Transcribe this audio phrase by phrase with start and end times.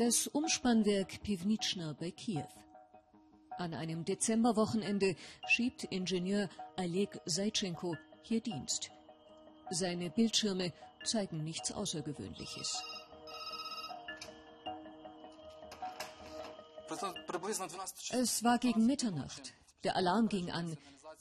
[0.00, 2.46] Das Umspannwerk Pivnitschna bei Kiew.
[3.58, 5.14] An einem Dezemberwochenende
[5.46, 8.90] schiebt Ingenieur Oleg Seitschenko hier Dienst.
[9.68, 10.72] Seine Bildschirme
[11.04, 12.82] zeigen nichts Außergewöhnliches.
[18.12, 19.52] Es war gegen Mitternacht.
[19.84, 20.78] Der Alarm ging an.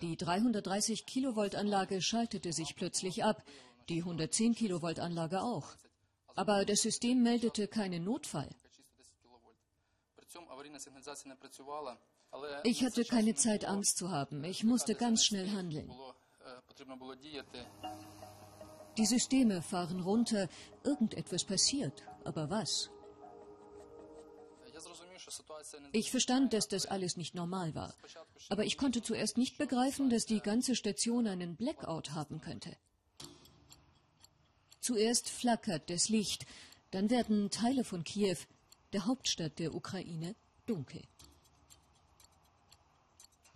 [0.00, 3.44] Die 330 Kilovolt Anlage schaltete sich plötzlich ab,
[3.90, 5.74] die 110 Kilovolt Anlage auch.
[6.34, 8.48] Aber das System meldete keinen Notfall.
[12.64, 14.44] Ich hatte keine Zeit, Angst zu haben.
[14.44, 15.90] Ich musste ganz schnell handeln.
[18.96, 20.48] Die Systeme fahren runter.
[20.84, 22.04] Irgendetwas passiert.
[22.24, 22.90] Aber was?
[25.92, 27.94] Ich verstand, dass das alles nicht normal war.
[28.48, 32.76] Aber ich konnte zuerst nicht begreifen, dass die ganze Station einen Blackout haben könnte.
[34.80, 36.44] Zuerst flackert das Licht,
[36.90, 38.36] dann werden Teile von Kiew,
[38.92, 40.34] der Hauptstadt der Ukraine,
[40.66, 41.02] dunkel.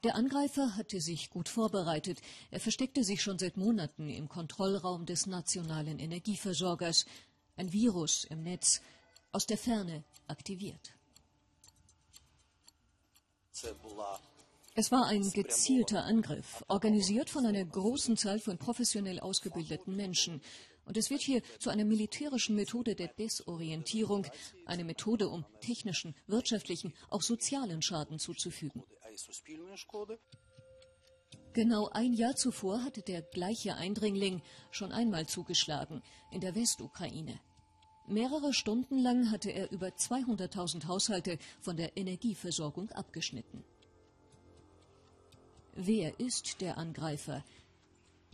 [0.04, 2.20] Der Angreifer hatte sich gut vorbereitet.
[2.50, 7.06] Er versteckte sich schon seit Monaten im Kontrollraum des nationalen Energieversorgers.
[7.56, 8.82] Ein Virus im Netz,
[9.32, 10.92] aus der Ferne aktiviert.
[14.74, 20.42] Es war ein gezielter Angriff, organisiert von einer großen Zahl von professionell ausgebildeten Menschen.
[20.86, 24.26] Und es wird hier zu einer militärischen Methode der Desorientierung,
[24.64, 28.82] eine Methode, um technischen, wirtschaftlichen, auch sozialen Schaden zuzufügen.
[31.52, 37.40] Genau ein Jahr zuvor hatte der gleiche Eindringling schon einmal zugeschlagen, in der Westukraine.
[38.06, 43.64] Mehrere Stunden lang hatte er über 200.000 Haushalte von der Energieversorgung abgeschnitten.
[45.74, 47.44] Wer ist der Angreifer?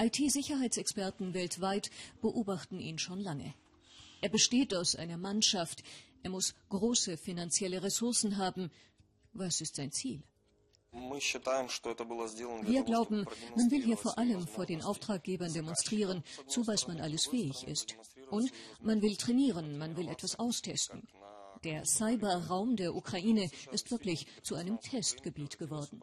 [0.04, 3.54] IT-Sicherheitsexperten weltweit beobachten ihn schon lange.
[4.20, 5.82] Er besteht aus einer Mannschaft,
[6.22, 8.70] er muss große finanzielle Ressourcen haben.
[9.32, 10.22] Was ist sein Ziel?
[10.92, 13.24] Wir glauben,
[13.56, 17.96] man will hier vor allem vor den Auftraggebern demonstrieren, zu was man alles fähig ist.
[18.30, 21.08] Und man will trainieren, man will etwas austesten.
[21.64, 26.02] Der Cyberraum der Ukraine ist wirklich zu einem Testgebiet geworden.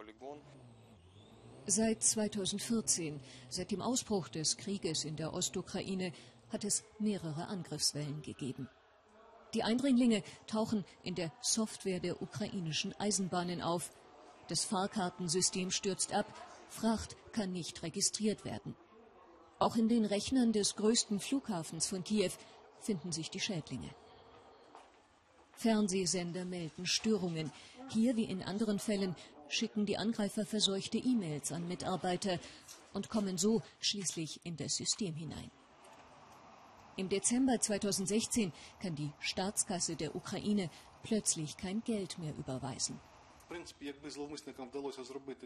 [1.72, 6.14] Seit 2014, seit dem Ausbruch des Krieges in der Ostukraine,
[6.52, 8.68] hat es mehrere Angriffswellen gegeben.
[9.54, 13.92] Die Eindringlinge tauchen in der Software der ukrainischen Eisenbahnen auf,
[14.48, 16.26] das Fahrkartensystem stürzt ab,
[16.70, 18.76] Fracht kann nicht registriert werden.
[19.60, 22.32] Auch in den Rechnern des größten Flughafens von Kiew
[22.80, 23.92] finden sich die Schädlinge.
[25.52, 27.52] Fernsehsender melden Störungen.
[27.90, 29.16] Hier wie in anderen Fällen
[29.50, 32.40] schicken die Angreifer verseuchte E-Mails an Mitarbeiter
[32.94, 35.52] und kommen so schließlich in das System hinein.
[36.96, 38.52] Im Dezember 2016
[38.82, 40.70] kann die Staatskasse der Ukraine
[41.04, 43.00] plötzlich kein Geld mehr überweisen.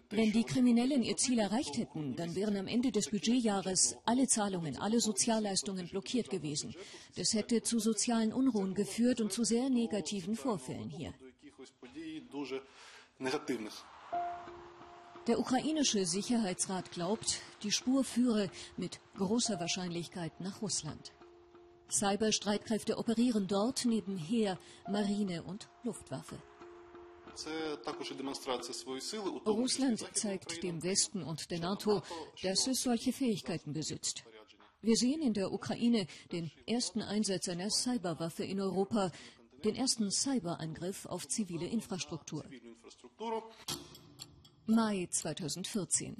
[0.09, 4.77] Wenn die Kriminellen ihr Ziel erreicht hätten, dann wären am Ende des Budgetjahres alle Zahlungen,
[4.77, 6.75] alle Sozialleistungen blockiert gewesen.
[7.15, 11.13] Das hätte zu sozialen Unruhen geführt und zu sehr negativen Vorfällen hier.
[15.27, 21.13] Der ukrainische Sicherheitsrat glaubt, die Spur führe mit großer Wahrscheinlichkeit nach Russland.
[21.89, 24.59] Cyberstreitkräfte operieren dort neben Heer,
[24.89, 26.37] Marine und Luftwaffe.
[29.45, 32.01] Russland zeigt dem Westen und der NATO,
[32.41, 34.23] dass es solche Fähigkeiten besitzt.
[34.81, 39.11] Wir sehen in der Ukraine den ersten Einsatz einer Cyberwaffe in Europa,
[39.63, 42.45] den ersten Cyberangriff auf zivile Infrastruktur.
[44.65, 46.17] Mai 2014.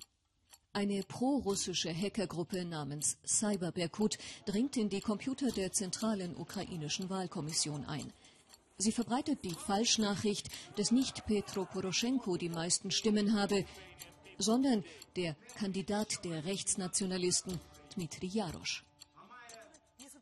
[0.75, 8.11] Eine pro-russische Hackergruppe namens Cyber Berkut dringt in die Computer der zentralen ukrainischen Wahlkommission ein.
[8.77, 13.65] Sie verbreitet die Falschnachricht, dass nicht Petro Poroschenko die meisten Stimmen habe,
[14.39, 14.83] sondern
[15.15, 17.59] der Kandidat der Rechtsnationalisten
[17.93, 18.83] Dmitri Jarosch.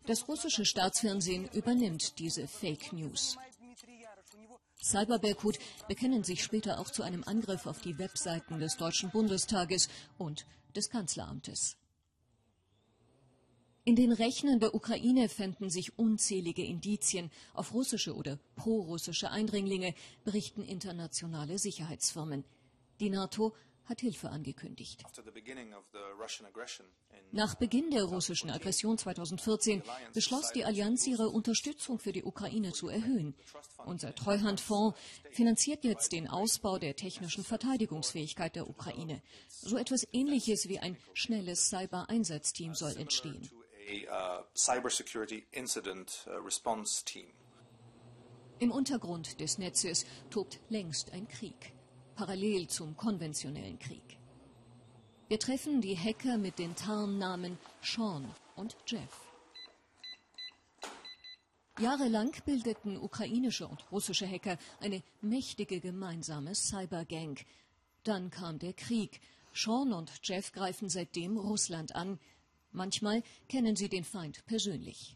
[0.05, 3.37] Das russische Staatsfernsehen übernimmt diese Fake News.
[4.81, 10.47] Cyberberkut bekennen sich später auch zu einem Angriff auf die Webseiten des Deutschen Bundestages und
[10.75, 11.77] des Kanzleramtes.
[13.83, 19.93] In den Rechnern der Ukraine fänden sich unzählige Indizien auf russische oder prorussische Eindringlinge,
[20.23, 22.43] berichten internationale Sicherheitsfirmen.
[22.99, 23.55] Die NATO
[23.91, 25.03] hat Hilfe angekündigt.
[27.31, 29.83] Nach Beginn der russischen Aggression 2014
[30.13, 33.35] beschloss die Allianz, ihre Unterstützung für die Ukraine zu erhöhen.
[33.85, 34.97] Unser Treuhandfonds
[35.31, 39.21] finanziert jetzt den Ausbau der technischen Verteidigungsfähigkeit der Ukraine.
[39.49, 43.49] So etwas Ähnliches wie ein schnelles Cyber-Einsatzteam soll entstehen
[43.91, 44.43] uh, uh.
[48.59, 51.73] Im Untergrund des Netzes tobt längst ein Krieg,
[52.15, 54.17] parallel zum konventionellen Krieg.
[55.27, 59.31] Wir treffen die Hacker mit den Tarnnamen Sean und Jeff.
[61.79, 67.37] Jahrelang bildeten ukrainische und russische Hacker eine mächtige gemeinsame Cybergang.
[68.03, 69.21] Dann kam der Krieg.
[69.53, 72.19] Sean und Jeff greifen seitdem Russland an.
[72.71, 75.15] Manchmal kennen sie den Feind persönlich.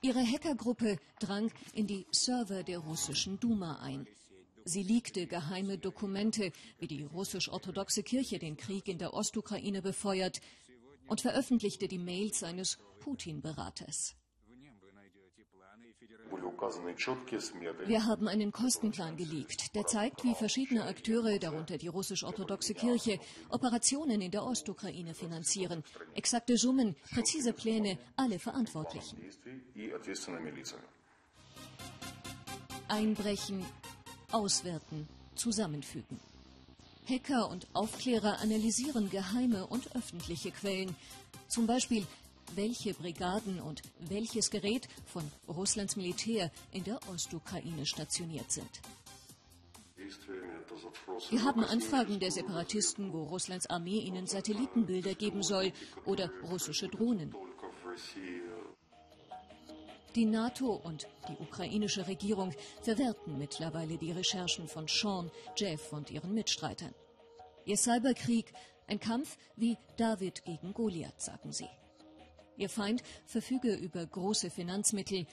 [0.00, 4.06] Ihre Hackergruppe drang in die Server der russischen Duma ein.
[4.68, 10.42] Sie leakte geheime Dokumente, wie die russisch-orthodoxe Kirche den Krieg in der Ostukraine befeuert,
[11.06, 14.14] und veröffentlichte die Mails eines Putin-Beraters.
[17.86, 23.18] Wir haben einen Kostenplan geleakt, der zeigt, wie verschiedene Akteure, darunter die russisch-orthodoxe Kirche,
[23.48, 25.82] Operationen in der Ostukraine finanzieren.
[26.14, 29.18] Exakte Summen, präzise Pläne, alle Verantwortlichen.
[32.88, 33.64] Einbrechen,
[34.32, 36.20] auswerten, zusammenfügen.
[37.08, 40.94] Hacker und Aufklärer analysieren geheime und öffentliche Quellen.
[41.48, 42.06] Zum Beispiel
[42.54, 48.80] welche Brigaden und welches Gerät von Russlands Militär in der Ostukraine stationiert sind.
[51.30, 55.72] Wir haben Anfragen der Separatisten, wo Russlands Armee ihnen Satellitenbilder geben soll
[56.04, 57.34] oder russische Drohnen.
[60.18, 66.34] Die NATO und die ukrainische Regierung verwerten mittlerweile die Recherchen von Sean, Jeff und ihren
[66.34, 66.92] Mitstreitern.
[67.64, 68.52] Ihr Cyberkrieg,
[68.88, 71.68] ein Kampf wie David gegen Goliath, sagen sie.
[72.56, 75.24] Ihr Feind verfüge über große Finanzmittel,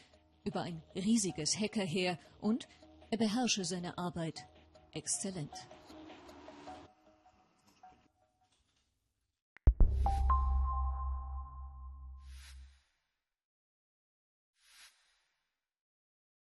[0.44, 2.68] über ein riesiges Hackerheer und
[3.10, 4.46] er beherrsche seine Arbeit
[4.92, 5.68] exzellent.